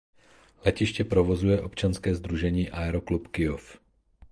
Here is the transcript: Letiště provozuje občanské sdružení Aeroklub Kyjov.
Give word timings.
Letiště 0.65 1.03
provozuje 1.03 1.61
občanské 1.61 2.15
sdružení 2.15 2.69
Aeroklub 2.69 3.27
Kyjov. 3.27 3.79